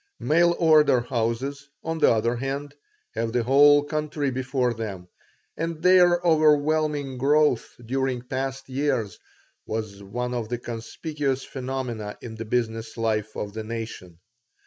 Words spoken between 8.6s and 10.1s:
years was